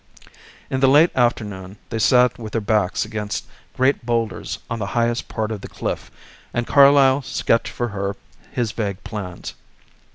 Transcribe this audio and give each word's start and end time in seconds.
In 0.71 0.79
the 0.79 0.87
late 0.87 1.11
afternoon 1.15 1.77
they 1.91 1.99
sat 1.99 2.39
with 2.39 2.53
their 2.53 2.59
backs 2.59 3.05
against 3.05 3.45
great 3.77 4.03
boulders 4.03 4.57
on 4.67 4.79
the 4.79 4.87
highest 4.97 5.27
part 5.27 5.51
of 5.51 5.61
the 5.61 5.67
cliff 5.69 6.09
and 6.55 6.65
Carlyle 6.65 7.21
sketched 7.21 7.67
for 7.67 7.89
her 7.89 8.15
his 8.51 8.71
vague 8.71 9.03
plans. 9.03 9.53